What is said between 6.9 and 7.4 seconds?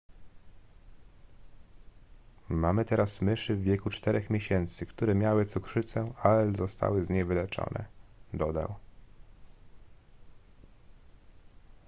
z niej